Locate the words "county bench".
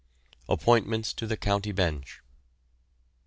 1.37-2.21